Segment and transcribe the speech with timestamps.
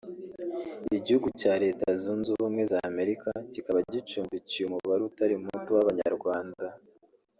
[0.97, 6.67] Igihugu cya Leta Zunze Ubumwe za Amerika kikaba gicumbikiye umubare utari muto w’Abanyarwanda